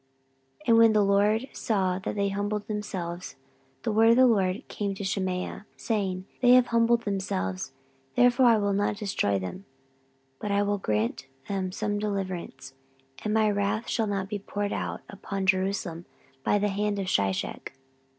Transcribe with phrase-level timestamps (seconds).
[0.61, 3.35] 14:012:007 And when the LORD saw that they humbled themselves,
[3.83, 7.71] the word of the LORD came to Shemaiah, saying, They have humbled themselves;
[8.15, 9.65] therefore I will not destroy them,
[10.39, 12.73] but I will grant them some deliverance;
[13.23, 16.05] and my wrath shall not be poured out upon Jerusalem
[16.43, 17.73] by the hand of Shishak.